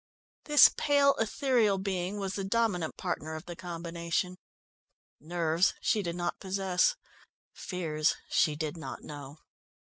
This 0.45 0.67
pale, 0.77 1.13
ethereal 1.19 1.77
being 1.77 2.17
was 2.17 2.33
the 2.33 2.43
dominant 2.43 2.97
partner 2.97 3.35
of 3.35 3.45
the 3.45 3.55
combination. 3.55 4.35
Nerves 5.19 5.75
she 5.79 6.01
did 6.01 6.15
not 6.15 6.39
possess, 6.39 6.95
fears 7.53 8.15
she 8.27 8.55
did 8.55 8.77
not 8.77 9.03
know. 9.03 9.37